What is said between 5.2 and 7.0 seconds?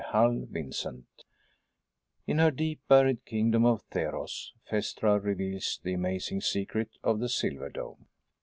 reveals the amazing secret